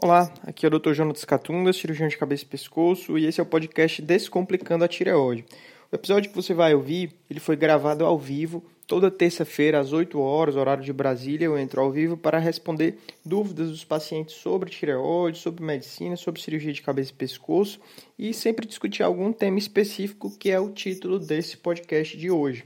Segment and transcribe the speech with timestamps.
[0.00, 0.92] Olá, aqui é o Dr.
[0.92, 5.44] Jonas Catunda, cirurgião de cabeça e pescoço, e esse é o podcast Descomplicando a Tireoide.
[5.90, 10.20] O episódio que você vai ouvir, ele foi gravado ao vivo, toda terça-feira às 8
[10.20, 15.38] horas, horário de Brasília, eu entro ao vivo para responder dúvidas dos pacientes sobre tireoide,
[15.38, 17.80] sobre medicina, sobre cirurgia de cabeça e pescoço,
[18.16, 22.64] e sempre discutir algum tema específico que é o título desse podcast de hoje.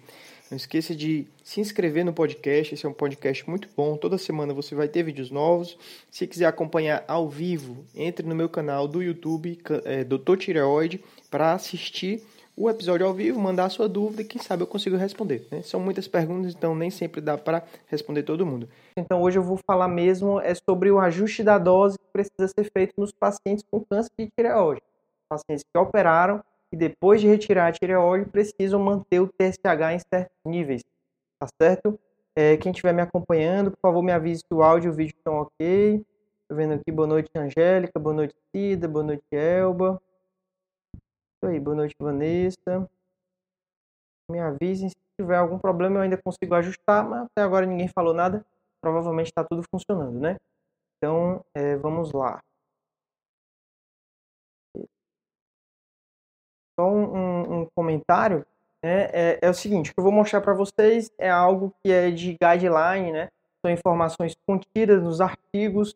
[0.53, 3.97] Não esqueça de se inscrever no podcast, esse é um podcast muito bom.
[3.97, 5.79] Toda semana você vai ter vídeos novos.
[6.11, 10.37] Se quiser acompanhar ao vivo, entre no meu canal do YouTube, é, Dr.
[10.37, 12.23] Tireoide, para assistir
[12.55, 15.49] o episódio ao vivo, mandar a sua dúvida e quem sabe eu consigo responder.
[15.51, 15.63] Né?
[15.63, 18.69] São muitas perguntas, então nem sempre dá para responder todo mundo.
[18.95, 22.71] Então hoje eu vou falar mesmo é sobre o ajuste da dose que precisa ser
[22.71, 24.83] feito nos pacientes com câncer de tireoide.
[25.31, 30.37] Pacientes que operaram e depois de retirar a tireoide precisam manter o TSH em certos
[30.45, 30.83] níveis,
[31.39, 32.01] tá certo?
[32.35, 35.15] É, quem estiver me acompanhando, por favor, me avise se o áudio e o vídeo
[35.15, 36.03] estão ok.
[36.49, 40.01] Tô vendo aqui, boa noite, Angélica, boa noite, Cida, boa noite, Elba.
[40.95, 42.89] Isso aí, boa noite, Vanessa.
[44.31, 48.15] Me avisem se tiver algum problema, eu ainda consigo ajustar, mas até agora ninguém falou
[48.15, 48.45] nada.
[48.81, 50.37] Provavelmente está tudo funcionando, né?
[50.97, 52.41] Então, é, vamos lá.
[56.79, 58.45] Só um, um, comentário
[58.83, 61.93] né, é, é, o seguinte: o que eu vou mostrar para vocês é algo que
[61.93, 63.29] é de guideline, né?
[63.65, 65.95] São informações contidas nos artigos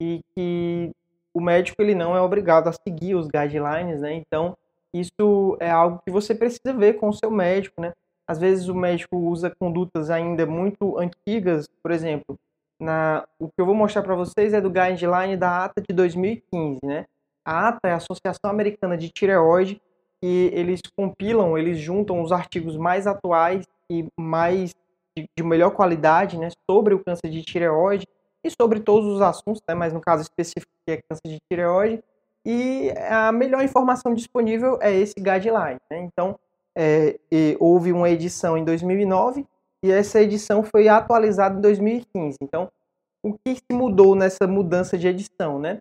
[0.00, 0.90] e que
[1.34, 4.14] o médico ele não é obrigado a seguir os guidelines, né?
[4.14, 4.56] Então
[4.94, 7.92] isso é algo que você precisa ver com o seu médico, né?
[8.26, 12.38] Às vezes o médico usa condutas ainda muito antigas, por exemplo,
[12.80, 16.80] na, o que eu vou mostrar para vocês é do guideline da ATA de 2015,
[16.84, 17.06] né?
[17.44, 19.80] A ATA é a Associação Americana de Tireoide
[20.22, 24.72] que eles compilam, eles juntam os artigos mais atuais e mais
[25.16, 28.06] de, de melhor qualidade, né, sobre o câncer de tireoide
[28.44, 32.02] e sobre todos os assuntos, né, mas no caso específico que é câncer de tireoide,
[32.46, 35.78] e a melhor informação disponível é esse guideline.
[35.90, 35.98] Né?
[36.00, 36.38] Então,
[36.76, 37.16] é,
[37.58, 39.46] houve uma edição em 2009
[39.84, 42.38] e essa edição foi atualizada em 2015.
[42.42, 42.68] Então,
[43.22, 45.60] o que se mudou nessa mudança de edição?
[45.60, 45.78] Né?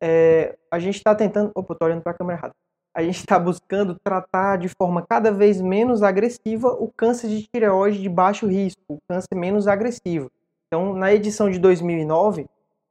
[0.00, 1.50] É, a gente está tentando.
[1.52, 2.54] Opa, estou olhando para a câmera errada
[2.94, 8.00] a gente está buscando tratar de forma cada vez menos agressiva o câncer de tireoide
[8.00, 10.30] de baixo risco, o câncer menos agressivo.
[10.68, 12.46] Então, na edição de 2009,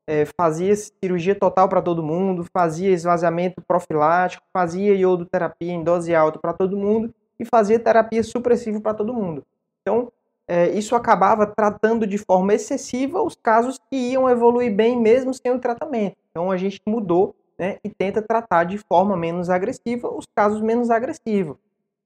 [0.06, 6.38] é, fazia cirurgia total para todo mundo, fazia esvaziamento profilático, fazia iodoterapia em dose alta
[6.38, 9.44] para todo mundo e fazia terapia supressiva para todo mundo.
[9.81, 10.12] Então,
[10.46, 15.52] é, isso acabava tratando de forma excessiva os casos que iam evoluir bem mesmo sem
[15.52, 16.18] o tratamento.
[16.30, 20.90] Então, a gente mudou né, e tenta tratar de forma menos agressiva os casos menos
[20.90, 21.58] agressivos.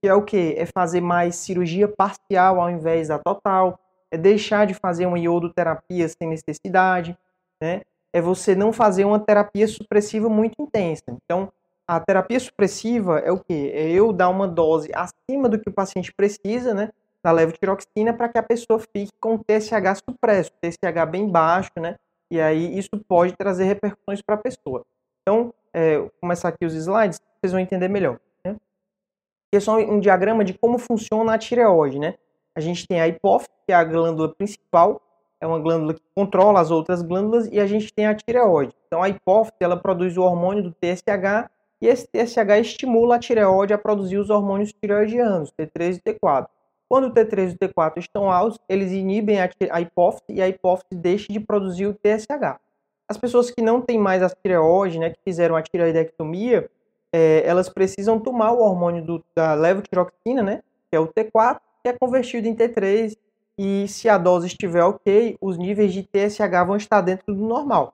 [0.02, 0.56] Que é o que?
[0.58, 3.80] É fazer mais cirurgia parcial ao invés da total,
[4.12, 7.18] é deixar de fazer uma iodoterapia sem necessidade,
[7.62, 7.82] né?
[8.14, 11.04] É você não fazer uma terapia supressiva muito intensa.
[11.10, 11.52] Então,
[11.88, 13.72] a terapia supressiva é o que?
[13.72, 16.90] É eu dar uma dose acima do que o paciente precisa, né?
[17.24, 21.96] Da levotiroxina para que a pessoa fique com TSH supresso, TSH bem baixo, né?
[22.30, 24.86] E aí isso pode trazer repercussões para a pessoa.
[25.28, 28.18] Então, é, vou começar aqui os slides, vocês vão entender melhor.
[28.46, 28.52] Né?
[28.52, 32.00] Aqui é só um diagrama de como funciona a tireoide.
[32.00, 32.16] Né?
[32.56, 35.02] A gente tem a hipófise, que é a glândula principal,
[35.42, 38.74] é uma glândula que controla as outras glândulas, e a gente tem a tireoide.
[38.88, 41.50] Então, a hipófise ela produz o hormônio do TSH,
[41.82, 46.48] e esse TSH estimula a tireoide a produzir os hormônios tireoidianos, T3 e T4.
[46.88, 50.96] Quando o T3 e o T4 estão altos, eles inibem a hipófise e a hipófise
[50.96, 52.62] deixa de produzir o TSH.
[53.10, 56.70] As pessoas que não têm mais a tireoide, né, que fizeram a tireoidectomia,
[57.14, 61.90] é, elas precisam tomar o hormônio do, da levotiroxina, né, que é o T4, que
[61.90, 63.16] é convertido em T3,
[63.58, 67.94] e se a dose estiver ok, os níveis de TSH vão estar dentro do normal.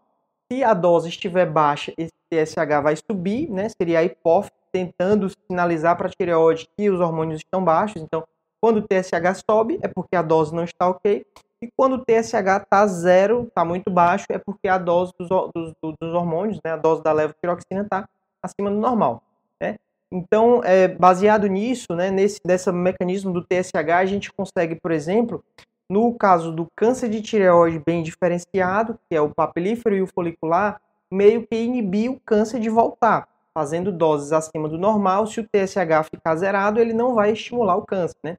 [0.51, 5.95] Se a dose estiver baixa, esse TSH vai subir, né, seria a hipófise tentando sinalizar
[5.95, 8.01] para a tireoide que os hormônios estão baixos.
[8.01, 8.23] Então,
[8.59, 11.25] quando o TSH sobe, é porque a dose não está ok.
[11.63, 15.73] E quando o TSH está zero, está muito baixo, é porque a dose dos, dos,
[15.81, 18.05] dos hormônios, né, a dose da levotiroxina está
[18.43, 19.23] acima do normal.
[19.61, 19.77] Né?
[20.11, 25.41] Então, é, baseado nisso, né, nesse desse mecanismo do TSH, a gente consegue, por exemplo,
[25.89, 30.81] no caso do câncer de tireoide bem diferenciado, que é o papilífero e o folicular,
[31.09, 35.27] meio que inibir o câncer de voltar, fazendo doses acima do normal.
[35.27, 38.37] Se o TSH ficar zerado, ele não vai estimular o câncer, né?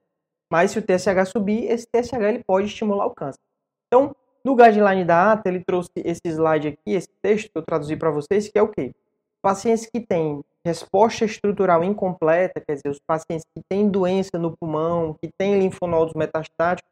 [0.54, 3.40] Mas se o TSH subir, esse TSH ele pode estimular o câncer.
[3.88, 4.14] Então,
[4.44, 8.12] no guideline da ATA, ele trouxe esse slide aqui, esse texto que eu traduzi para
[8.12, 8.94] vocês, que é o quê?
[9.42, 15.16] Pacientes que têm resposta estrutural incompleta, quer dizer, os pacientes que têm doença no pulmão,
[15.20, 16.88] que têm linfonodos metastáticos,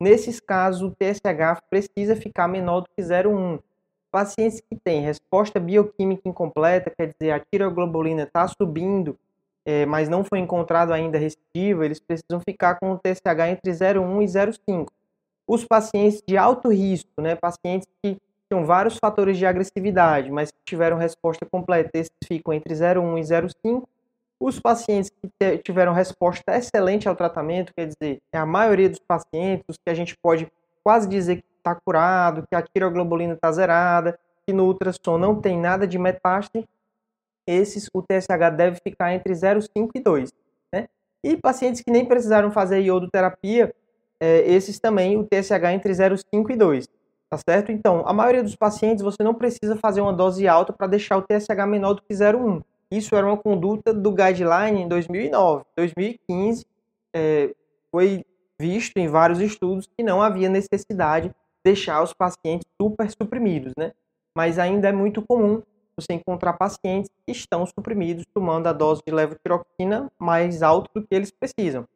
[0.00, 3.60] nesses casos o TSH precisa ficar menor do que 0,1.
[4.10, 9.16] pacientes que têm resposta bioquímica incompleta, quer dizer, a tiroglobulina está subindo,
[9.64, 14.22] é, mas não foi encontrado ainda recidiva, eles precisam ficar com o TSH entre 0,1
[14.22, 14.88] e 0,5.
[15.46, 18.16] Os pacientes de alto risco, né, pacientes que
[18.48, 23.22] tinham vários fatores de agressividade, mas que tiveram resposta completa, esses ficam entre 0,1 e
[23.22, 23.82] 0,5.
[24.40, 29.64] Os pacientes que tiveram resposta excelente ao tratamento, quer dizer, é a maioria dos pacientes,
[29.68, 30.46] os que a gente pode
[30.82, 35.58] quase dizer que está curado, que a tiroglobulina está zerada, que no ultrassom não tem
[35.58, 36.66] nada de metástase,
[37.46, 40.32] esses o TSH deve ficar entre 0,5 e 2.
[40.72, 40.88] Né?
[41.22, 43.74] E pacientes que nem precisaram fazer iodoterapia,
[44.20, 46.88] é, esses também o TSH entre 0,5 e 2.
[47.30, 47.72] Tá certo?
[47.72, 51.22] Então, a maioria dos pacientes você não precisa fazer uma dose alta para deixar o
[51.22, 52.62] TSH menor do que 0,1.
[52.90, 55.64] Isso era uma conduta do guideline em 2009.
[55.76, 56.64] 2015
[57.14, 57.54] é,
[57.90, 58.24] foi
[58.60, 63.92] visto em vários estudos que não havia necessidade de deixar os pacientes super suprimidos, né?
[64.36, 65.62] Mas ainda é muito comum
[65.96, 71.14] você encontrar pacientes que estão suprimidos tomando a dose de levotiroxina mais alta do que
[71.14, 71.86] eles precisam.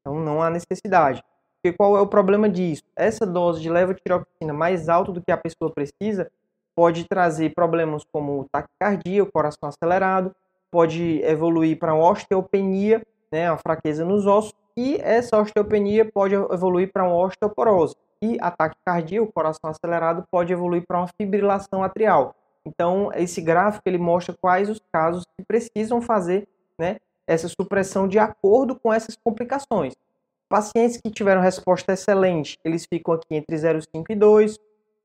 [0.00, 1.22] Então não há necessidade.
[1.54, 2.82] Porque qual é o problema disso?
[2.94, 6.30] Essa dose de levotiroxina mais alta do que a pessoa precisa
[6.76, 10.34] pode trazer problemas como taquicardia, o coração acelerado,
[10.70, 17.04] pode evoluir para osteopenia, né, a fraqueza nos ossos, e essa osteopenia pode evoluir para
[17.04, 17.96] uma osteoporose.
[18.20, 22.34] E a taquicardia, o coração acelerado, pode evoluir para uma fibrilação atrial.
[22.66, 28.18] Então, esse gráfico ele mostra quais os casos que precisam fazer né, essa supressão de
[28.18, 29.94] acordo com essas complicações.
[30.48, 34.58] Pacientes que tiveram resposta excelente, eles ficam aqui entre 0,5 e 2.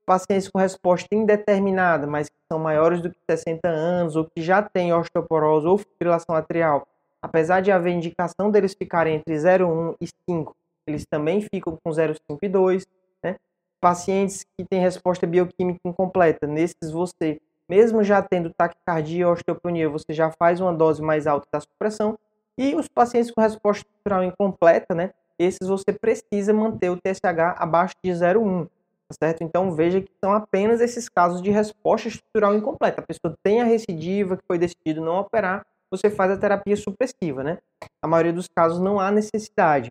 [0.04, 4.60] Pacientes com resposta indeterminada, mas que são maiores do que 60 anos, ou que já
[4.60, 6.86] têm osteoporose ou fibrilação atrial,
[7.20, 10.56] apesar de haver indicação deles ficarem entre 0,1 e 5,
[10.88, 12.86] eles também ficam com 0,5 e 2.
[13.22, 13.36] Né?
[13.80, 20.12] Pacientes que têm resposta bioquímica incompleta, nesses você mesmo já tendo taquicardia ou osteopenia, você
[20.12, 22.18] já faz uma dose mais alta da supressão.
[22.58, 25.10] E os pacientes com resposta estrutural incompleta, né?
[25.38, 28.66] Esses você precisa manter o TSH abaixo de 0,1,
[29.08, 29.42] tá certo?
[29.42, 33.00] Então veja que são apenas esses casos de resposta estrutural incompleta.
[33.00, 37.42] A pessoa tem a recidiva, que foi decidido não operar, você faz a terapia supressiva,
[37.42, 37.58] né?
[38.00, 39.90] A maioria dos casos não há necessidade,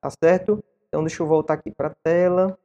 [0.00, 0.62] tá certo?
[0.88, 2.58] Então deixa eu voltar aqui para a tela.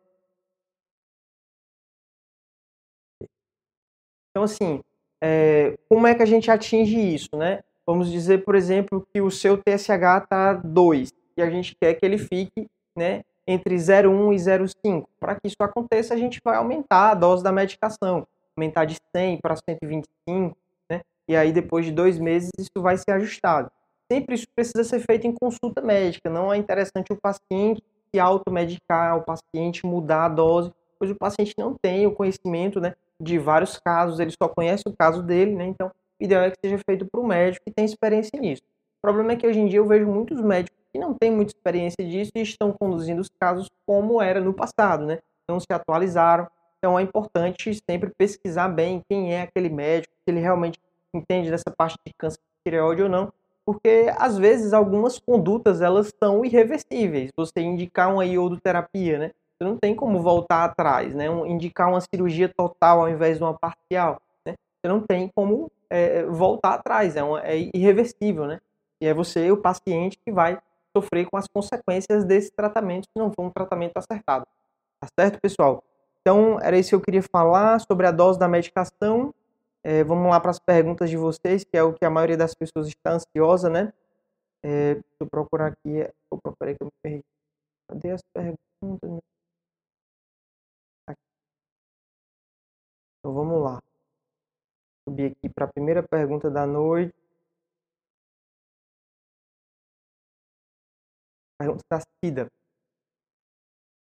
[4.36, 4.82] Então, assim,
[5.24, 7.62] é, como é que a gente atinge isso, né?
[7.88, 12.06] Vamos dizer, por exemplo, que o seu TSH está 2 e a gente quer que
[12.06, 12.68] ele fique
[12.98, 15.06] né, entre 0,1 e 0,5.
[15.18, 18.28] Para que isso aconteça, a gente vai aumentar a dose da medicação,
[18.58, 20.58] aumentar de 100 para 125,
[20.92, 21.00] né?
[21.30, 23.72] E aí, depois de dois meses, isso vai ser ajustado.
[24.12, 26.30] Sempre isso precisa ser feito em consulta médica.
[26.30, 27.82] Não é interessante o paciente
[28.14, 32.96] se automedicar, o paciente mudar a dose, pois o paciente não tem o conhecimento, né?
[33.22, 35.66] De vários casos, ele só conhece o caso dele, né?
[35.66, 35.88] Então,
[36.20, 38.64] o ideal é que seja feito por um médico que tem experiência nisso.
[39.00, 41.52] O problema é que hoje em dia eu vejo muitos médicos que não têm muita
[41.52, 45.20] experiência disso e estão conduzindo os casos como era no passado, né?
[45.48, 46.48] Não se atualizaram.
[46.78, 50.80] Então é importante sempre pesquisar bem quem é aquele médico, se ele realmente
[51.14, 53.32] entende dessa parte de câncer de tireoide ou não,
[53.66, 57.32] porque às vezes algumas condutas elas são irreversíveis.
[57.36, 59.32] Você indicar uma iodoterapia, né?
[59.58, 61.30] Você não tem como voltar atrás, né?
[61.30, 64.54] Um, indicar uma cirurgia total ao invés de uma parcial, né?
[64.54, 68.60] Você não tem como é, voltar atrás, é, uma, é irreversível, né?
[69.02, 70.60] E é você, o paciente, que vai
[70.96, 74.46] sofrer com as consequências desse tratamento se não for um tratamento acertado.
[75.00, 75.84] Tá certo, pessoal?
[76.22, 79.34] Então, era isso que eu queria falar sobre a dose da medicação.
[79.84, 82.56] É, vamos lá para as perguntas de vocês, que é o que a maioria das
[82.56, 83.94] pessoas está ansiosa, né?
[84.64, 86.10] É, deixa eu procurar aqui.
[86.32, 87.24] Opa, peraí que eu me perdi.
[87.88, 89.35] Cadê as perguntas?
[93.26, 93.82] Então vamos lá.
[95.04, 97.12] Subir aqui para a primeira pergunta da noite.
[101.58, 102.52] Pergunta da Cida.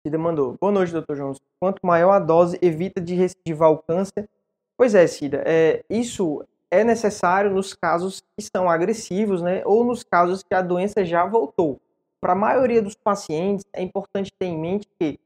[0.06, 0.58] Cida mandou.
[0.60, 1.40] Boa noite, doutor Jones.
[1.58, 4.28] Quanto maior a dose, evita de recidivar o câncer?
[4.76, 5.42] Pois é, Cida.
[5.46, 9.62] É, isso é necessário nos casos que são agressivos, né?
[9.64, 11.80] Ou nos casos que a doença já voltou.
[12.20, 15.18] Para a maioria dos pacientes, é importante ter em mente que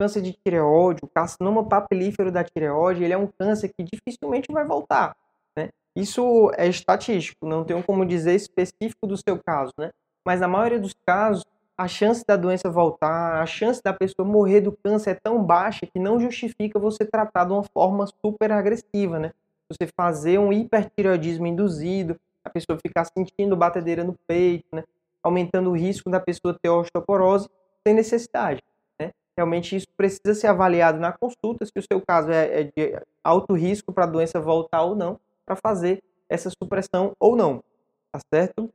[0.00, 4.64] câncer de tireoide, o carcinoma papilífero da tireoide, ele é um câncer que dificilmente vai
[4.64, 5.14] voltar.
[5.54, 5.68] Né?
[5.94, 9.90] Isso é estatístico, não tenho como dizer específico do seu caso, né?
[10.26, 11.44] Mas na maioria dos casos,
[11.76, 15.86] a chance da doença voltar, a chance da pessoa morrer do câncer é tão baixa
[15.86, 19.32] que não justifica você tratar de uma forma super agressiva, né?
[19.68, 24.82] Você fazer um hipertireoidismo induzido, a pessoa ficar sentindo batedeira no peito, né?
[25.22, 27.48] Aumentando o risco da pessoa ter osteoporose
[27.86, 28.62] sem necessidade.
[29.36, 33.54] Realmente isso precisa ser avaliado na consulta, se o seu caso é, é de alto
[33.54, 37.62] risco para a doença voltar ou não, para fazer essa supressão ou não,
[38.12, 38.72] tá certo?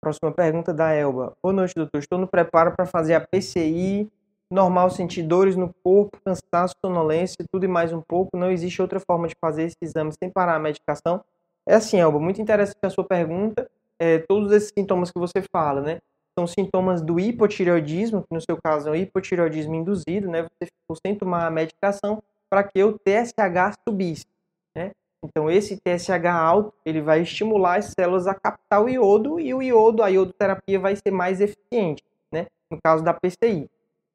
[0.00, 1.36] Próxima pergunta da Elba.
[1.42, 1.98] Boa noite, doutor.
[1.98, 4.08] Estou no preparo para fazer a PCI.
[4.48, 8.36] Normal sentir dores no corpo, cansaço, sonolência, tudo e mais um pouco.
[8.36, 11.24] Não existe outra forma de fazer esse exame sem parar a medicação?
[11.66, 13.68] É assim, Elba, muito interessante a sua pergunta.
[13.98, 15.98] É, todos esses sintomas que você fala, né?
[16.38, 20.42] São sintomas do hipotireoidismo, que no seu caso é um hipotireoidismo induzido, né?
[20.42, 24.26] Você ficou sem tomar a medicação para que o TSH subisse,
[24.74, 24.90] né?
[25.24, 29.62] Então, esse TSH alto, ele vai estimular as células a captar o iodo e o
[29.62, 32.46] iodo, a iodoterapia vai ser mais eficiente, né?
[32.70, 33.68] No caso da PCI.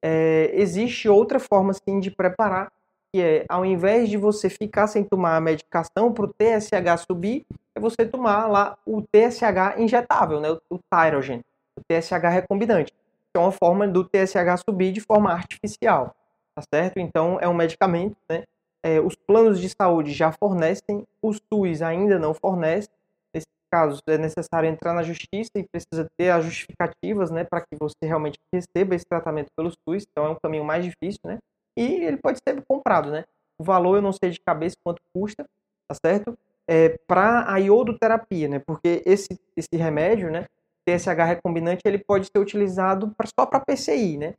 [0.04, 2.72] É, existe outra forma, sim, de preparar,
[3.14, 7.46] que é, ao invés de você ficar sem tomar a medicação para o TSH subir,
[7.76, 10.52] é você tomar lá o TSH injetável, né?
[10.52, 11.42] O, o Tyrogen,
[11.82, 16.16] o TSH recombinante, que é uma forma do TSH subir de forma artificial,
[16.56, 17.00] tá certo?
[17.00, 18.44] Então, é um medicamento, né?
[18.84, 22.90] é, os planos de saúde já fornecem, os SUS ainda não fornece.
[23.34, 27.76] Nesse caso, é necessário entrar na justiça e precisa ter as justificativas, né, para que
[27.80, 30.06] você realmente receba esse tratamento pelo SUS.
[30.10, 31.38] Então, é um caminho mais difícil, né?
[31.78, 33.24] E ele pode ser comprado, né?
[33.58, 35.46] O valor eu não sei de cabeça quanto custa,
[35.88, 36.38] tá certo?
[36.68, 38.60] É, para a iodoterapia, né?
[38.60, 40.46] Porque esse, esse remédio, né?
[40.86, 44.34] TSH recombinante, ele pode ser utilizado pra, só para PCI, né?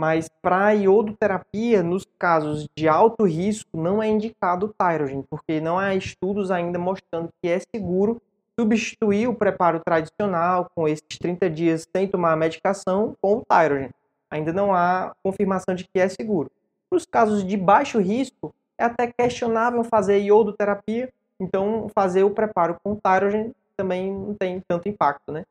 [0.00, 5.78] Mas para iodoterapia, nos casos de alto risco, não é indicado o Tyrogen, porque não
[5.78, 8.20] há estudos ainda mostrando que é seguro
[8.58, 13.90] substituir o preparo tradicional com esses 30 dias sem tomar a medicação com o Tyrogen.
[14.30, 16.50] Ainda não há confirmação de que é seguro.
[16.90, 21.08] Nos casos de baixo risco, é até questionável fazer iodoterapia,
[21.38, 25.44] então fazer o preparo com Tyrogen também não tem tanto impacto, né?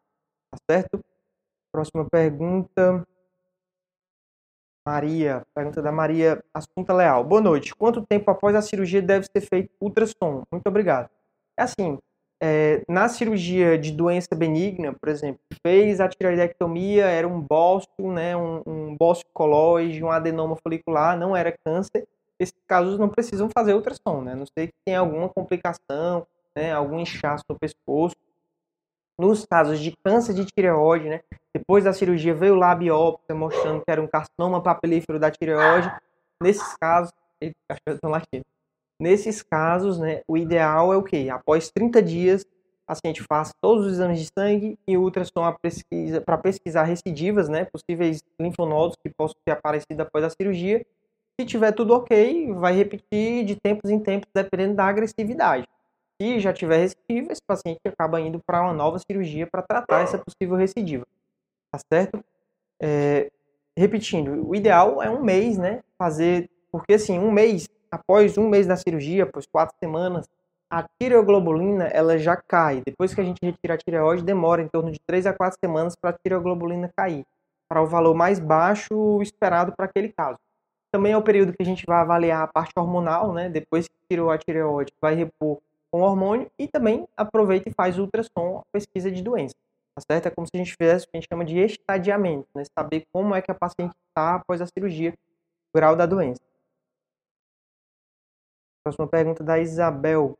[0.51, 0.99] Tá certo?
[1.71, 3.07] Próxima pergunta.
[4.85, 7.23] Maria, pergunta da Maria Assunta Leal.
[7.23, 7.73] Boa noite.
[7.73, 10.43] Quanto tempo após a cirurgia deve ser feito ultrassom?
[10.51, 11.09] Muito obrigado.
[11.57, 11.97] É assim,
[12.43, 18.35] é, na cirurgia de doença benigna, por exemplo, fez a tireoidectomia, era um bócio, né,
[18.35, 22.07] um, um bócio colóide, um adenoma folicular, não era câncer.
[22.39, 24.33] Esses casos não precisam fazer ultrassom, né?
[24.33, 28.15] Não sei que tem alguma complicação, né, algum inchaço no pescoço.
[29.21, 31.21] Nos casos de câncer de tireoide, né,
[31.55, 35.93] depois da cirurgia veio lá a biópsia mostrando que era um carcinoma papilífero da tireoide.
[36.41, 37.13] Nesses casos,
[38.99, 41.27] Nesses casos, né, o ideal é o quê?
[41.31, 42.43] Após 30 dias,
[42.87, 47.65] a paciente faça todos os exames de sangue e ultrassom pesquisa, para pesquisar recidivas, né,
[47.65, 50.83] possíveis linfonodos que possam ter aparecido após a cirurgia.
[51.39, 55.67] Se tiver tudo ok, vai repetir de tempos em tempos, dependendo da agressividade.
[56.21, 60.19] Se já tiver recidiva, esse paciente acaba indo para uma nova cirurgia para tratar essa
[60.19, 61.03] possível recidiva
[61.71, 62.23] tá certo?
[62.81, 63.31] É,
[63.77, 65.81] repetindo, o ideal é um mês, né?
[65.97, 70.27] Fazer, porque assim, um mês, após um mês da cirurgia, após quatro semanas,
[70.69, 72.81] a tireoglobulina ela já cai.
[72.85, 75.95] Depois que a gente retira a tireoide, demora em torno de três a quatro semanas
[75.95, 77.25] para a tireoglobulina cair,
[77.69, 80.37] para o valor mais baixo esperado para aquele caso.
[80.91, 83.49] Também é o período que a gente vai avaliar a parte hormonal, né?
[83.49, 85.59] Depois que tirou a tireoide, vai repor
[85.91, 89.53] com hormônio e também aproveita e faz ultrassom, pesquisa de doença.
[89.95, 90.27] Tá certo?
[90.27, 92.63] É como se a gente fizesse o que a gente chama de estadiamento, né?
[92.77, 95.13] Saber como é que a paciente está após a cirurgia,
[95.73, 96.41] o grau da doença.
[98.83, 100.37] Próxima pergunta da Isabel.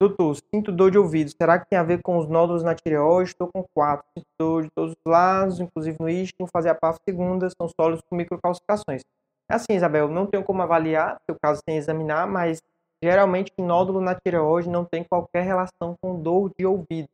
[0.00, 1.30] Doutor, sinto dor de ouvido.
[1.30, 3.30] Será que tem a ver com os nódulos na tireoide?
[3.30, 4.06] Estou com quatro.
[4.16, 6.48] Sinto dor de todos os lados, inclusive no istmo.
[6.52, 9.02] Fazer a PAF segunda, são sólidos com microcalcificações.
[9.50, 12.62] É assim, Isabel, não tenho como avaliar, seu caso sem examinar, mas
[13.02, 17.08] geralmente nódulo na tireoide não tem qualquer relação com dor de ouvido,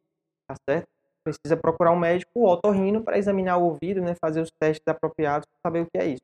[0.47, 0.89] tá certo?
[1.25, 5.47] precisa procurar um médico o otorrino para examinar o ouvido, né, fazer os testes apropriados
[5.47, 6.23] para saber o que é isso.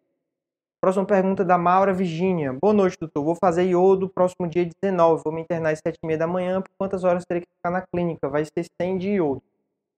[0.81, 2.53] Próxima pergunta da Maura Virginia.
[2.53, 3.23] Boa noite, doutor.
[3.23, 5.23] Vou fazer iodo próximo dia 19.
[5.23, 6.63] Vou me internar às 7h30 da manhã.
[6.63, 8.29] Por quantas horas terei que ficar na clínica?
[8.31, 9.43] Vai ser 100 de iodo.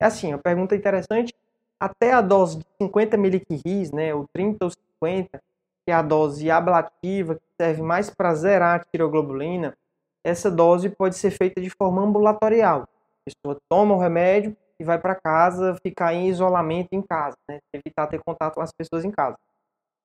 [0.01, 1.33] É assim, uma pergunta interessante.
[1.79, 5.41] Até a dose de 50 miliquiris, né, ou 30 ou 50,
[5.85, 9.77] que é a dose ablativa, que serve mais para zerar a tiroglobulina,
[10.25, 12.83] essa dose pode ser feita de forma ambulatorial.
[12.83, 17.61] A pessoa toma o remédio, e vai para casa ficar em isolamento em casa, né?
[17.73, 19.37] evitar ter contato com as pessoas em casa.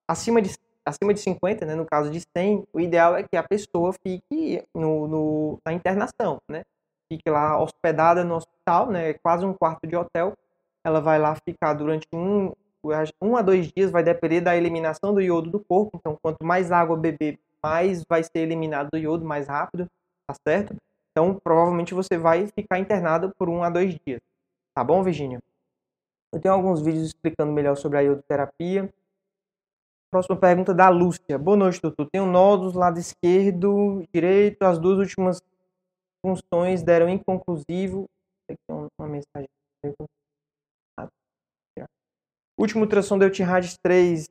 [0.08, 3.42] Acima de, acima de 50, né, no caso de 100, o ideal é que a
[3.42, 6.62] pessoa fique no, no, na internação, né?
[7.12, 9.14] fique lá hospedada no hospital, né?
[9.14, 10.34] quase um quarto de hotel.
[10.84, 12.52] Ela vai lá ficar durante um,
[13.20, 15.96] um a dois dias, vai depender da eliminação do iodo do corpo.
[15.96, 17.38] Então, quanto mais água beber,
[17.68, 19.86] mais vai ser eliminado do iodo mais rápido,
[20.26, 20.74] tá certo?
[21.10, 24.20] Então, provavelmente você vai ficar internado por um a dois dias.
[24.74, 25.38] Tá bom, Virginia?
[26.32, 28.88] Eu tenho alguns vídeos explicando melhor sobre a iodoterapia.
[30.10, 31.38] Próxima pergunta da Lúcia.
[31.38, 32.08] Boa noite, doutor.
[32.10, 34.62] Tenho nódulos lado esquerdo, direito.
[34.62, 35.42] As duas últimas
[36.24, 38.06] funções deram inconclusivo.
[38.50, 39.48] Aqui uma mensagem.
[42.58, 44.26] Último ultrassom deu TIRADS 3,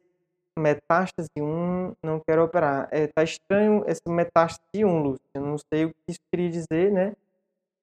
[0.58, 2.88] metástase 1, não quero operar.
[2.92, 5.22] É, tá estranho essa metástase 1, Lúcia.
[5.36, 7.16] Não sei o que isso queria dizer, né?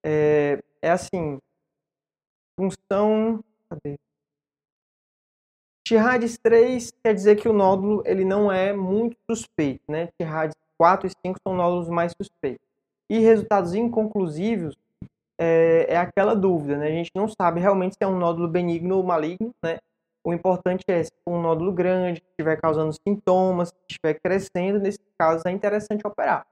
[0.04, 1.38] É, é assim,
[2.58, 3.42] função...
[3.68, 3.96] Cadê?
[5.86, 10.08] TIRADS 3 quer dizer que o nódulo ele não é muito suspeito, né?
[10.18, 12.66] TIRADS 4 e 5 são nódulos mais suspeitos.
[13.10, 14.74] E resultados inconclusivos
[15.38, 16.86] é, é, aquela dúvida, né?
[16.86, 19.78] A gente não sabe realmente se é um nódulo benigno ou maligno, né?
[20.24, 24.78] O importante é se for um nódulo grande, que estiver causando sintomas, que estiver crescendo,
[24.78, 26.46] nesse caso é interessante operar.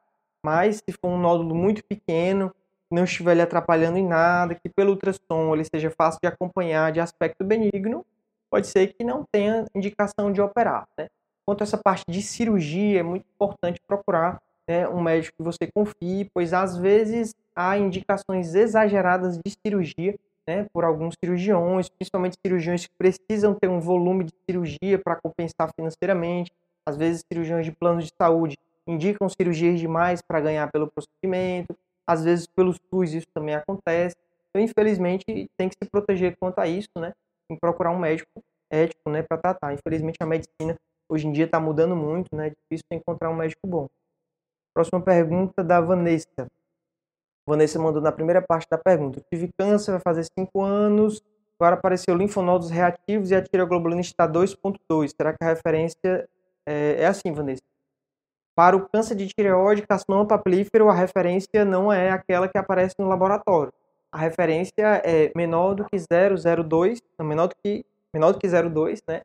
[0.45, 2.55] Mas se for um nódulo muito pequeno,
[2.91, 7.00] não estiver lhe atrapalhando em nada, que pelo ultrassom ele seja fácil de acompanhar, de
[7.00, 8.05] aspecto benigno,
[8.50, 10.87] pode ser que não tenha indicação de operar.
[10.99, 11.09] Né?
[11.47, 14.38] Quanto a essa parte de cirurgia, é muito importante procurar
[14.69, 20.14] né, um médico que você confie, pois às vezes há indicações exageradas de cirurgia
[20.46, 25.70] né, por alguns cirurgiões, principalmente cirurgiões que precisam ter um volume de cirurgia para compensar
[25.75, 26.52] financeiramente.
[26.87, 31.76] Às vezes, cirurgiões de plano de saúde indicam cirurgias demais para ganhar pelo procedimento.
[32.06, 34.16] Às vezes, pelo SUS, isso também acontece.
[34.50, 35.25] Então, infelizmente,
[35.56, 37.12] tem que se proteger quanto a isso, né?
[37.50, 38.28] Em procurar um médico
[38.70, 39.72] ético, né, para tratar.
[39.72, 40.76] Infelizmente, a medicina
[41.08, 42.49] hoje em dia está mudando muito, né?
[42.49, 43.88] É difícil encontrar um médico bom.
[44.75, 46.49] Próxima pergunta da Vanessa.
[47.46, 49.20] Vanessa mandou na primeira parte da pergunta.
[49.32, 51.22] tive câncer, vai fazer 5 anos,
[51.58, 55.11] agora apareceu linfonodos reativos e a tireoglobulina está 2.2.
[55.16, 56.28] Será que a referência
[56.66, 57.62] é, é, assim, Vanessa?
[58.54, 63.08] Para o câncer de tireoide, carcinoma papilífero, a referência não é aquela que aparece no
[63.08, 63.72] laboratório.
[64.11, 67.84] A referência é menor do que 0,02, não, menor do que
[68.14, 69.22] menor do que 0,2, né?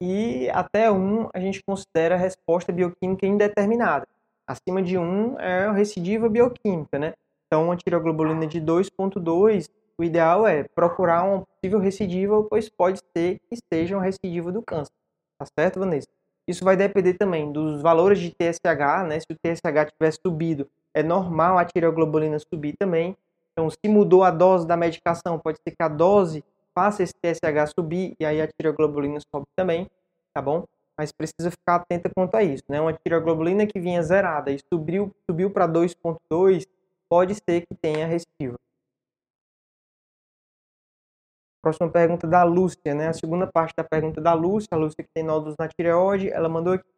[0.00, 4.06] E até 1 a gente considera a resposta bioquímica indeterminada.
[4.46, 7.14] Acima de 1 é recidiva bioquímica, né?
[7.48, 13.40] Então, uma tiroglobulina de 2,2, o ideal é procurar uma possível recidiva, pois pode ser
[13.48, 14.92] que seja uma recidiva do câncer.
[15.38, 16.08] Tá certo, Vanessa?
[16.46, 19.18] Isso vai depender também dos valores de TSH, né?
[19.18, 23.16] Se o TSH tiver subido, é normal a tiroglobulina subir também.
[23.52, 26.44] Então, se mudou a dose da medicação, pode ser que a dose
[26.74, 29.86] faça esse TSH subir e aí a tiroglobulina sobe também,
[30.32, 30.64] tá bom?
[30.96, 32.80] Mas precisa ficar atenta quanto a isso, né?
[32.80, 36.66] Uma tiroglobulina que vinha zerada e subiu, subiu para 2.2,
[37.08, 38.56] pode ser que tenha recidiva.
[41.62, 43.08] Próxima pergunta da Lúcia, né?
[43.08, 46.48] A segunda parte da pergunta da Lúcia, a Lúcia que tem nódulos na tireoide, ela
[46.48, 46.88] mandou aqui.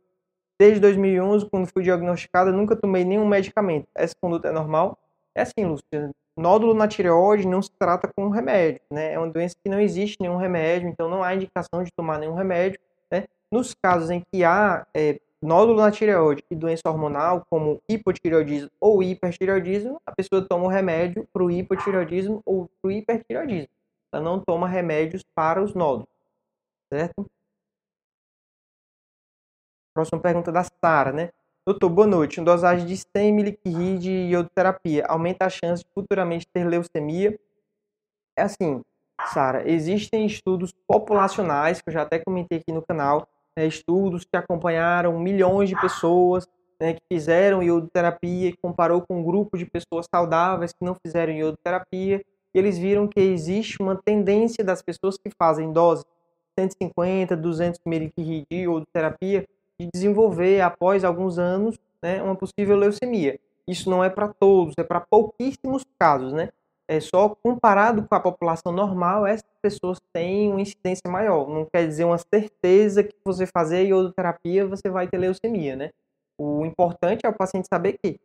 [0.58, 3.88] Desde 2011, quando fui diagnosticada, nunca tomei nenhum medicamento.
[3.94, 4.98] Essa conduta é normal?
[5.34, 6.10] É assim, Lúcia.
[6.36, 9.14] Nódulo na tireoide não se trata com remédio, né?
[9.14, 12.34] É uma doença que não existe nenhum remédio, então não há indicação de tomar nenhum
[12.34, 12.78] remédio,
[13.10, 13.24] né?
[13.50, 19.02] Nos casos em que há é, nódulo na tireoide e doença hormonal, como hipotireoidismo ou
[19.02, 23.68] hipertireoidismo, a pessoa toma um remédio para o hipotireoidismo ou para o hipertireoidismo.
[24.12, 26.08] Ela não toma remédios para os nódulos,
[26.92, 27.26] certo?
[29.94, 31.30] Próxima pergunta da Sara, né?
[31.66, 32.40] Doutor, boa noite.
[32.40, 37.38] Uma dosagem de 100 mg de iodoterapia aumenta a chance de futuramente ter leucemia?
[38.36, 38.82] É assim,
[39.32, 43.28] Sara, existem estudos populacionais, que eu já até comentei aqui no canal,
[43.60, 46.48] né, estudos que acompanharam milhões de pessoas
[46.80, 51.34] né, que fizeram iodoterapia e comparou com um grupo de pessoas saudáveis que não fizeram
[51.34, 56.04] iodoterapia e eles viram que existe uma tendência das pessoas que fazem dose
[56.58, 59.46] 150, 200 ml de iodoterapia
[59.78, 63.38] de desenvolver após alguns anos né, uma possível leucemia.
[63.68, 66.48] Isso não é para todos, é para pouquíssimos casos, né?
[66.90, 71.48] É, só comparado com a população normal, essas pessoas têm uma incidência maior.
[71.48, 75.90] Não quer dizer uma certeza que você fazer iodoterapia você vai ter leucemia, né?
[76.36, 78.18] O importante é o paciente saber que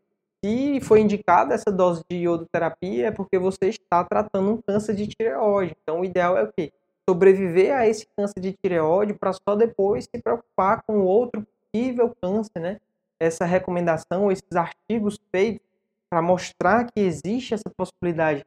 [0.43, 5.05] se foi indicada essa dose de iodoterapia é porque você está tratando um câncer de
[5.05, 5.75] tireoide.
[5.83, 6.73] Então, o ideal é o quê?
[7.07, 12.59] Sobreviver a esse câncer de tireoide para só depois se preocupar com outro possível câncer,
[12.59, 12.79] né?
[13.19, 15.67] Essa recomendação, esses artigos feitos
[16.09, 18.43] para mostrar que existe essa possibilidade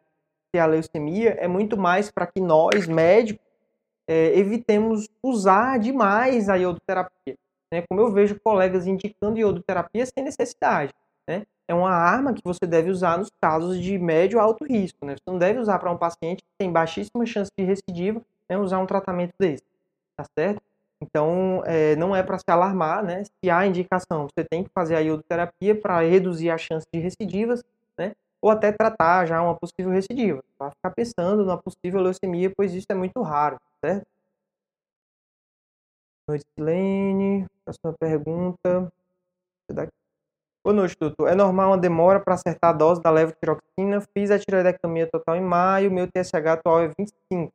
[0.57, 3.45] a leucemia é muito mais para que nós, médicos,
[4.07, 7.37] é, evitemos usar demais a iodoterapia.
[7.71, 7.83] Né?
[7.87, 10.93] Como eu vejo colegas indicando iodoterapia sem necessidade.
[11.29, 11.45] Né?
[11.67, 15.05] É uma arma que você deve usar nos casos de médio a alto risco.
[15.05, 15.15] Né?
[15.15, 18.79] Você não deve usar para um paciente que tem baixíssima chance de recidiva né, usar
[18.79, 19.65] um tratamento desse.
[20.17, 20.63] Tá certo?
[21.01, 23.23] Então, é, não é para se alarmar, né?
[23.25, 27.63] Se há indicação, você tem que fazer a iodoterapia para reduzir a chance de recidivas?
[28.41, 30.43] Ou até tratar já uma possível recidiva.
[30.59, 33.59] Vai ficar pensando numa possível leucemia, pois isso é muito raro.
[33.85, 34.07] certo?
[36.27, 37.47] Boa noite, Lene.
[37.65, 38.93] Próxima pergunta.
[40.65, 41.29] Boa noite, doutor.
[41.29, 44.01] É normal uma demora para acertar a dose da levotiroxina?
[44.13, 47.53] Fiz a tiroidectomia total em maio, meu TSH atual é 25.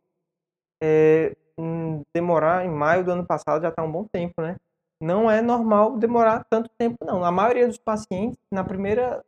[0.82, 4.58] É, hum, demorar em maio do ano passado já está um bom tempo, né?
[5.02, 7.24] Não é normal demorar tanto tempo, não.
[7.24, 9.24] A maioria dos pacientes, na primeira,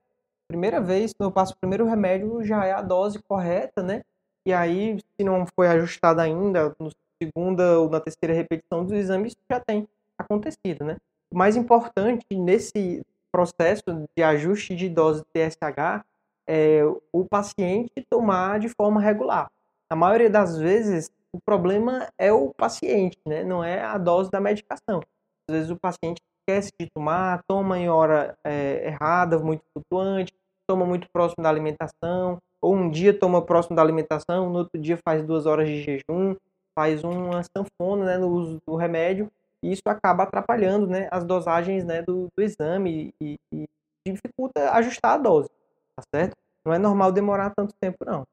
[0.47, 4.03] primeira vez que eu passo o primeiro remédio, já é a dose correta, né?
[4.45, 9.35] E aí, se não foi ajustada ainda, no segunda ou na terceira repetição dos exames,
[9.49, 10.97] já tem acontecido, né?
[11.31, 13.83] O mais importante nesse processo
[14.15, 16.05] de ajuste de dose de TSH
[16.47, 16.81] é
[17.11, 19.49] o paciente tomar de forma regular.
[19.89, 23.43] Na maioria das vezes, o problema é o paciente, né?
[23.43, 25.01] não é a dose da medicação.
[25.49, 30.33] Às vezes o paciente esquece de tomar, toma em hora é, errada, muito flutuante,
[30.67, 34.97] toma muito próximo da alimentação, ou um dia toma próximo da alimentação, no outro dia
[34.97, 36.35] faz duas horas de jejum,
[36.77, 39.31] faz uma sanfona né, no uso do remédio
[39.63, 43.65] e isso acaba atrapalhando né, as dosagens né, do, do exame e, e,
[44.07, 45.49] dificulta ajustar a dose,
[45.95, 46.35] tá certo?
[46.63, 48.23] Não é normal demorar tanto tempo, não.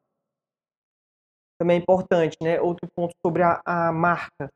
[1.59, 4.51] Também é importante, né, outro ponto sobre a, a marca.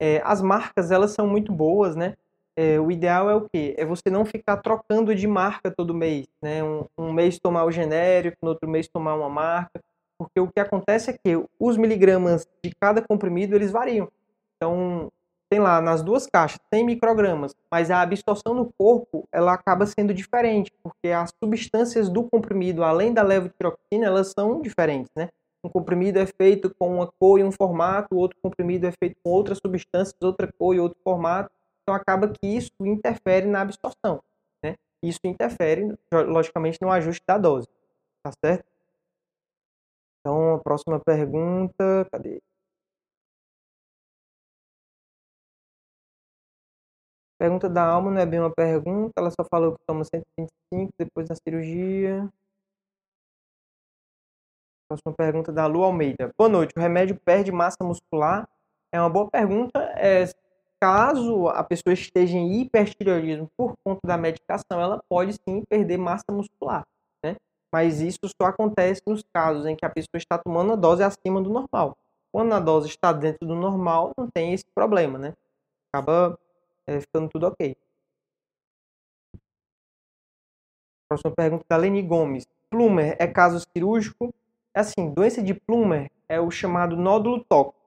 [0.00, 2.14] É, as marcas, elas são muito boas, né?
[2.60, 3.76] É, o ideal é o quê?
[3.78, 6.60] É você não ficar trocando de marca todo mês, né?
[6.64, 9.80] Um, um mês tomar o genérico, no outro mês tomar uma marca,
[10.18, 14.08] porque o que acontece é que os miligramas de cada comprimido, eles variam.
[14.56, 15.08] Então,
[15.48, 20.12] tem lá nas duas caixas 100 microgramas, mas a absorção no corpo ela acaba sendo
[20.12, 25.28] diferente, porque as substâncias do comprimido, além da levotiroxina, elas são diferentes, né?
[25.62, 29.30] Um comprimido é feito com uma cor e um formato, outro comprimido é feito com
[29.30, 31.50] outras substâncias, outra cor e outro formato.
[31.88, 34.22] Então acaba que isso interfere na absorção,
[34.62, 34.76] né?
[35.02, 37.66] Isso interfere, logicamente, no ajuste da dose,
[38.22, 38.70] tá certo?
[40.20, 42.42] Então, a próxima pergunta, cadê?
[47.38, 51.26] Pergunta da alma não é bem uma pergunta, ela só falou que toma 125 depois
[51.26, 52.30] da cirurgia.
[54.90, 56.30] Próxima pergunta da Lu Almeida.
[56.36, 56.74] Boa noite.
[56.76, 58.46] O remédio perde massa muscular?
[58.92, 59.78] É uma boa pergunta.
[59.96, 60.26] É,
[60.80, 66.24] caso a pessoa esteja em hipertireoidismo por conta da medicação, ela pode sim perder massa
[66.30, 66.84] muscular.
[67.24, 67.36] Né?
[67.72, 71.40] Mas isso só acontece nos casos em que a pessoa está tomando a dose acima
[71.40, 71.96] do normal.
[72.32, 75.34] Quando a dose está dentro do normal, não tem esse problema, né?
[75.90, 76.38] Acaba
[76.86, 77.76] é, ficando tudo ok.
[81.08, 82.46] Próxima pergunta da Leni Gomes.
[82.70, 84.32] Plumer é caso cirúrgico?
[84.74, 87.77] É assim, doença de Plumer é o chamado nódulo tóxico.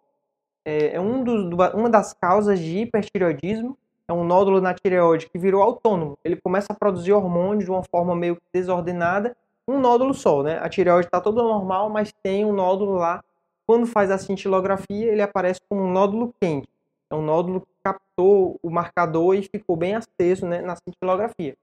[0.65, 3.78] É, é um dos, uma das causas de hipertireoidismo.
[4.08, 6.17] É um nódulo na tireoide que virou autônomo.
[6.24, 9.36] Ele começa a produzir hormônio de uma forma meio desordenada.
[9.67, 10.60] Um nódulo só, né?
[10.60, 13.24] A tireoide está toda normal, mas tem um nódulo lá.
[13.65, 16.67] Quando faz a cintilografia, ele aparece como um nódulo quente.
[17.10, 21.56] É um nódulo captou o marcador e ficou bem aceso né, na cintilografia.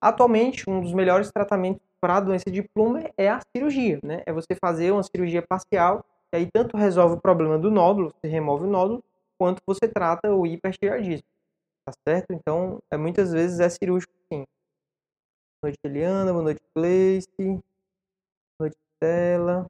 [0.00, 4.22] Atualmente, um dos melhores tratamentos para a doença de Plumer é a cirurgia, né?
[4.24, 8.28] É você fazer uma cirurgia parcial, e aí tanto resolve o problema do nódulo, você
[8.28, 9.02] remove o nódulo,
[9.38, 11.26] quanto você trata o hipertireoidismo,
[11.86, 12.32] tá certo?
[12.32, 14.44] Então, é, muitas vezes é cirúrgico sim.
[15.62, 17.62] Boa noite, Eliana, boa noite, Gleice, boa
[18.60, 19.66] noite, Stella.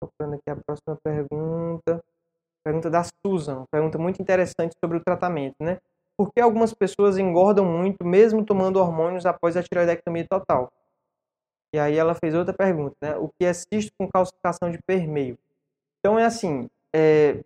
[0.00, 2.00] Procurando aqui a próxima pergunta.
[2.64, 5.78] Pergunta da Susan, pergunta muito interessante sobre o tratamento, né?
[6.18, 10.70] Por que algumas pessoas engordam muito mesmo tomando hormônios após a tiroidectomia total?
[11.72, 13.16] E aí ela fez outra pergunta, né?
[13.16, 15.38] O que é cisto com calcificação de permeio?
[16.00, 17.42] Então é assim, é,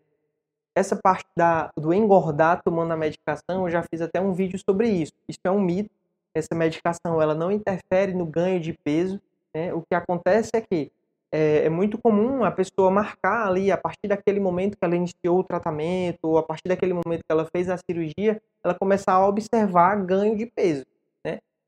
[0.74, 4.88] essa parte da, do engordar tomando a medicação, eu já fiz até um vídeo sobre
[4.88, 5.12] isso.
[5.28, 5.90] Isso é um mito.
[6.34, 9.20] Essa medicação ela não interfere no ganho de peso.
[9.54, 9.72] Né?
[9.74, 10.90] O que acontece é que
[11.32, 15.40] é, é, muito comum a pessoa marcar ali, a partir daquele momento que ela iniciou
[15.40, 19.26] o tratamento, ou a partir daquele momento que ela fez a cirurgia, ela começar a
[19.26, 20.84] observar ganho de peso.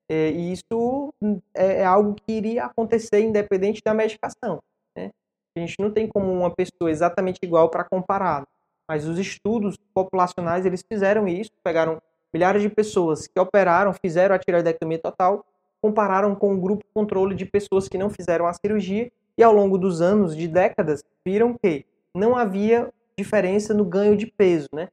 [0.08, 1.12] É, e isso
[1.54, 4.60] é, é, algo que iria acontecer independente da medicação.
[4.96, 5.10] Né?
[5.56, 8.46] A gente não tem como uma pessoa exatamente igual para comparar,
[8.88, 12.00] mas os estudos populacionais eles fizeram isso, pegaram
[12.32, 15.44] milhares de pessoas que operaram, fizeram a tireoidectomia total,
[15.80, 19.78] compararam com o grupo controle de pessoas que não fizeram a cirurgia e ao longo
[19.78, 24.88] dos anos, de décadas, viram que não havia diferença no ganho de peso, né?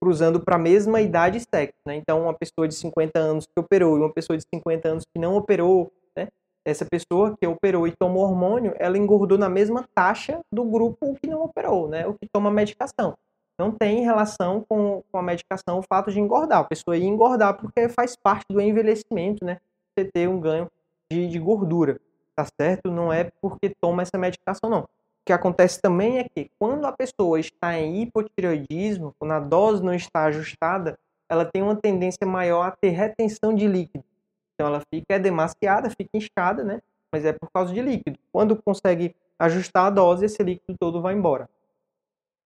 [0.00, 1.96] Cruzando para a mesma idade e sexo, né?
[1.96, 5.20] Então, uma pessoa de 50 anos que operou e uma pessoa de 50 anos que
[5.20, 6.28] não operou, né?
[6.64, 11.26] Essa pessoa que operou e tomou hormônio, ela engordou na mesma taxa do grupo que
[11.26, 12.06] não operou, né?
[12.06, 13.14] O que toma medicação.
[13.58, 16.60] Não tem relação com, com a medicação o fato de engordar.
[16.60, 19.58] A pessoa ia engordar porque faz parte do envelhecimento, né?
[19.96, 20.70] Você ter um ganho
[21.10, 22.00] de, de gordura
[22.38, 22.88] tá certo?
[22.88, 24.88] Não é porque toma essa medicação, não.
[25.28, 29.92] Que acontece também é que quando a pessoa está em hipotireoidismo, quando a dose não
[29.92, 34.02] está ajustada, ela tem uma tendência maior a ter retenção de líquido.
[34.54, 36.80] Então ela fica é demasiada, fica inchada, né?
[37.12, 38.18] Mas é por causa de líquido.
[38.32, 41.46] Quando consegue ajustar a dose, esse líquido todo vai embora.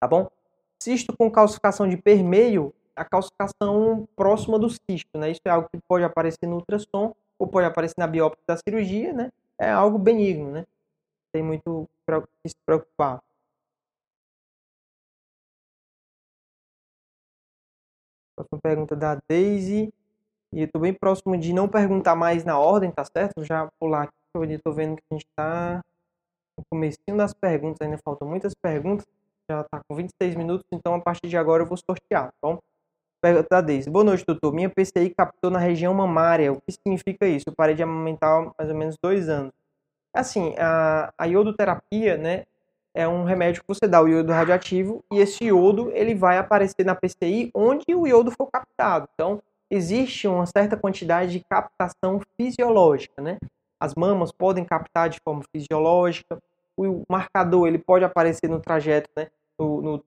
[0.01, 0.29] Tá bom?
[0.77, 5.31] Cisto com calcificação de permeio, a calcificação próxima do cisto, né?
[5.31, 9.13] Isso é algo que pode aparecer no ultrassom ou pode aparecer na biópsia da cirurgia,
[9.13, 9.31] né?
[9.57, 10.65] É algo benigno, né?
[11.33, 11.89] Tem muito
[12.43, 13.19] que se preocupar.
[18.35, 19.91] Próxima pergunta da Daisy.
[20.53, 23.43] E eu tô bem próximo de não perguntar mais na ordem, tá certo?
[23.43, 25.81] Já pular aqui, eu estou vendo que a gente está
[26.55, 29.05] no comecinho das perguntas, ainda faltam muitas perguntas.
[29.49, 32.59] Já está com 26 minutos, então a partir de agora eu vou sortear, tá bom?
[33.21, 33.89] Pergunta da Deise.
[33.89, 34.53] Boa noite, doutor.
[34.53, 36.53] Minha PCI captou na região mamária.
[36.53, 37.49] O que significa isso?
[37.49, 39.53] Eu parei de amamentar há mais ou menos dois anos.
[40.13, 42.43] Assim, a, a iodoterapia, né,
[42.93, 46.85] é um remédio que você dá o iodo radioativo e esse iodo ele vai aparecer
[46.85, 49.09] na PCI onde o iodo for captado.
[49.15, 53.39] Então, existe uma certa quantidade de captação fisiológica, né?
[53.79, 56.37] As mamas podem captar de forma fisiológica,
[56.77, 59.27] o marcador ele pode aparecer no trajeto, né?
[59.57, 60.03] No, no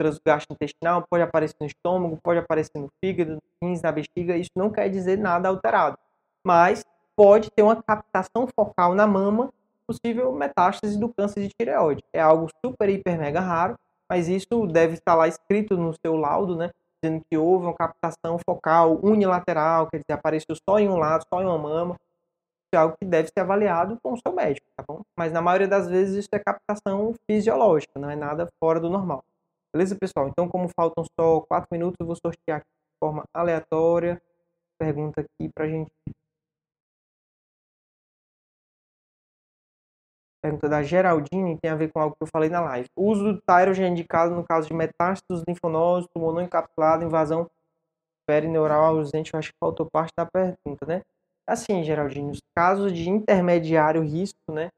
[0.50, 4.36] intestinal, pode aparecer no estômago, pode aparecer no fígado, no rins, na bexiga.
[4.36, 5.96] Isso não quer dizer nada alterado,
[6.44, 9.52] mas pode ter uma captação focal na mama,
[9.88, 12.02] possível metástase do câncer de tireoide.
[12.14, 13.74] É algo super, hiper, mega raro,
[14.10, 16.70] mas isso deve estar lá escrito no seu laudo, né?
[17.02, 21.42] Dizendo que houve uma captação focal unilateral, quer dizer, apareceu só em um lado, só
[21.42, 21.96] em uma mama
[22.76, 25.00] é algo que deve ser avaliado com o seu médico, tá bom?
[25.18, 29.24] Mas na maioria das vezes isso é captação fisiológica, não é nada fora do normal.
[29.74, 30.28] Beleza, pessoal?
[30.28, 34.20] Então, como faltam só 4 minutos, eu vou sortear aqui de forma aleatória.
[34.78, 35.90] Pergunta aqui pra gente.
[40.46, 42.88] Pergunta da Geraldine tem a ver com algo que eu falei na live.
[42.94, 47.50] O uso do Tyrogen é indicado no caso de metástase dos tumor não encapsulado, invasão
[48.24, 49.34] perineural ausente.
[49.34, 51.02] Eu acho que faltou parte da pergunta, né?
[51.48, 54.68] Assim, Geraldinho, os casos de intermediário risco, né?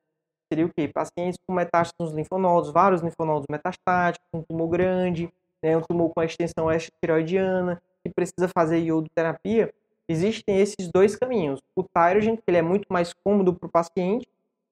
[0.51, 0.89] Seria o quê?
[0.89, 5.31] Pacientes com metástase nos linfonodos, vários linfonodos metastáticos, um tumor grande,
[5.63, 9.71] né, um tumor com extensão extratiroidiana, que precisa fazer iodoterapia.
[10.09, 11.61] Existem esses dois caminhos.
[11.77, 14.27] O Tyrogen, que ele é muito mais cômodo para o paciente,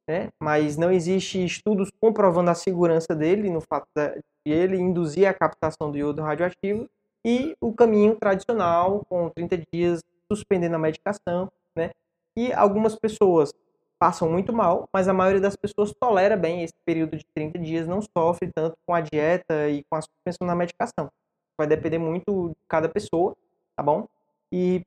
[0.09, 5.35] né, mas não existe estudos comprovando a segurança dele no fato de ele induzir a
[5.35, 6.89] captação do iodo radioativo,
[7.25, 11.91] e o caminho tradicional, com 30 dias suspendendo a medicação, né?
[12.37, 13.53] E algumas pessoas
[13.99, 17.89] passam muito mal, mas a maioria das pessoas tolera bem esse período de 30 dias,
[17.89, 21.11] não sofre tanto com a dieta e com a suspensão da medicação.
[21.59, 23.35] Vai depender muito de cada pessoa,
[23.75, 24.07] tá bom?
[24.53, 24.85] E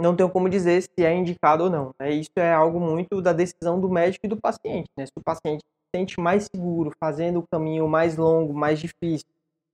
[0.00, 1.94] não tenho como dizer se é indicado ou não.
[1.98, 2.12] Né?
[2.12, 4.88] Isso é algo muito da decisão do médico e do paciente.
[4.96, 5.06] Né?
[5.06, 9.26] Se o paciente se sente mais seguro, fazendo o caminho mais longo, mais difícil,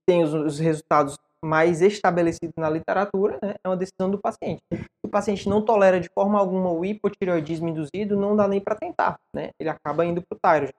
[0.07, 4.61] tem os, os resultados mais estabelecido na literatura, né, é uma decisão do paciente.
[4.71, 8.75] Se o paciente não tolera de forma alguma o hipotireoidismo induzido, não dá nem para
[8.75, 9.51] tentar, né?
[9.59, 10.73] Ele acaba indo para o thyroid,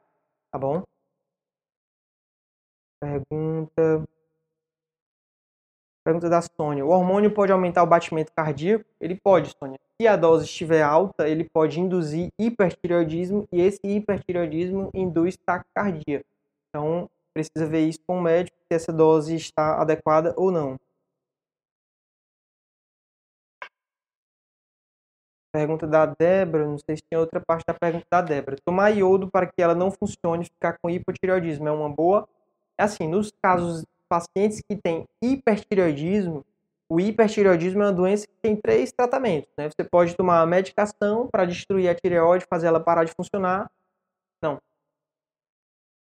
[0.51, 0.83] tá bom?
[3.01, 4.18] Pergunta...
[6.09, 6.87] Pergunta da Sônia.
[6.87, 8.83] O hormônio pode aumentar o batimento cardíaco?
[8.99, 9.79] Ele pode, Sônia.
[10.01, 16.25] Se a dose estiver alta, ele pode induzir hipertireoidismo e esse hipertireoidismo induz taquicardia.
[16.71, 20.81] Então, precisa ver isso com o médico, se essa dose está adequada ou não.
[25.53, 28.57] Pergunta da Débora, não sei se tinha outra parte da pergunta da Débora.
[28.65, 32.27] Tomar iodo para que ela não funcione e ficar com hipotireoidismo é uma boa?
[32.79, 36.45] É assim, nos casos pacientes que têm hipertireoidismo,
[36.91, 39.51] o hipertireoidismo é uma doença que tem três tratamentos.
[39.57, 39.69] Né?
[39.69, 43.71] Você pode tomar medicação para destruir a tireoide, fazer ela parar de funcionar.
[44.43, 44.59] Não.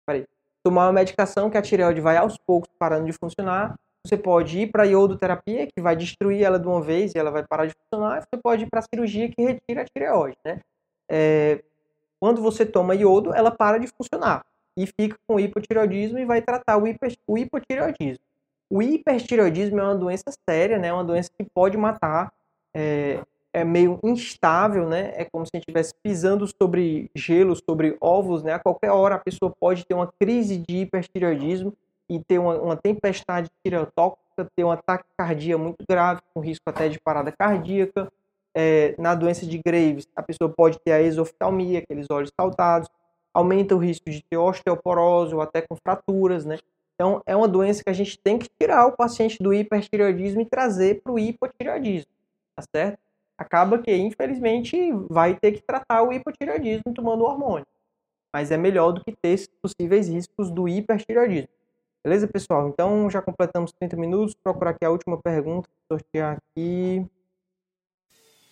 [0.05, 0.25] Peraí
[0.65, 3.75] tomar uma medicação que a tireoide vai aos poucos parando de funcionar.
[4.03, 7.29] Você pode ir para a iodoterapia, que vai destruir ela de uma vez e ela
[7.29, 8.21] vai parar de funcionar.
[8.21, 10.37] Você pode ir para a cirurgia, que retira a tireoide.
[10.43, 10.59] Né?
[11.07, 11.63] É,
[12.19, 14.43] quando você toma iodo, ela para de funcionar
[14.77, 18.23] e fica com hipotireoidismo e vai tratar o, hiper, o hipotireoidismo.
[18.69, 20.87] O hipertireoidismo é uma doença séria, né?
[20.87, 22.31] É uma doença que pode matar.
[22.73, 23.21] É,
[23.53, 25.13] é meio instável, né?
[25.15, 28.53] É como se a gente estivesse pisando sobre gelo, sobre ovos, né?
[28.53, 31.73] A qualquer hora a pessoa pode ter uma crise de hipertireoidismo
[32.09, 36.89] e ter uma, uma tempestade tireotóxica, ter um ataque cardíaco muito grave, com risco até
[36.89, 38.11] de parada cardíaca.
[38.53, 42.89] É, na doença de Graves, a pessoa pode ter a exoftalmia, aqueles olhos saltados,
[43.35, 46.57] aumenta o risco de ter osteoporose ou até com fraturas, né?
[46.95, 50.45] Então, é uma doença que a gente tem que tirar o paciente do hipertireoidismo e
[50.45, 52.09] trazer para o hipotireoidismo,
[52.55, 52.97] tá certo?
[53.37, 54.77] acaba que, infelizmente,
[55.09, 57.65] vai ter que tratar o hipotireoidismo tomando hormônio.
[58.33, 61.47] mas é melhor do que ter possíveis riscos do hipertireoidismo.
[62.03, 62.67] Beleza, pessoal?
[62.67, 64.35] Então já completamos 30 minutos.
[64.35, 67.05] Vou procurar aqui a última pergunta, sortear aqui.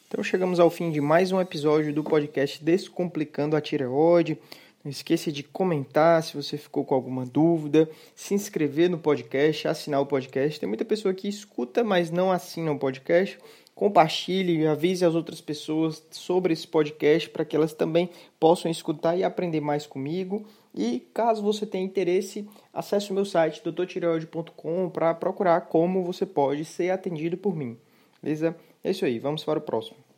[0.08, 4.39] Então chegamos ao fim de mais um episódio do podcast Descomplicando a Tireoide.
[4.84, 10.02] Não esqueça de comentar se você ficou com alguma dúvida, se inscrever no podcast, assinar
[10.02, 10.60] o podcast.
[10.60, 13.39] Tem muita pessoa que escuta, mas não assina o podcast.
[13.74, 19.24] Compartilhe, avise as outras pessoas sobre esse podcast para que elas também possam escutar e
[19.24, 20.46] aprender mais comigo.
[20.76, 26.65] E caso você tenha interesse, acesse o meu site doutortireoide.com para procurar como você pode
[26.65, 27.78] ser atendido por mim.
[28.22, 28.54] Beleza?
[28.84, 30.12] É isso aí, vamos para o próximo.